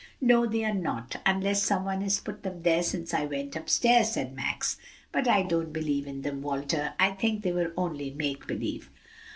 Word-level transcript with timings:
"No, 0.19 0.47
they 0.47 0.65
are 0.65 0.73
not, 0.73 1.17
unless 1.27 1.61
some 1.61 1.85
one 1.85 2.01
has 2.01 2.19
put 2.19 2.41
them 2.41 2.63
there 2.63 2.81
since 2.81 3.13
I 3.13 3.25
went 3.27 3.55
up 3.55 3.69
stairs," 3.69 4.13
said 4.13 4.33
Max. 4.35 4.77
"But 5.11 5.27
I 5.27 5.43
don't 5.43 5.71
believe 5.71 6.07
in 6.07 6.23
them, 6.23 6.41
Walter. 6.41 6.95
I 6.99 7.11
think 7.11 7.43
they 7.43 7.51
were 7.51 7.71
only 7.77 8.09
make 8.09 8.47
believe." 8.47 8.89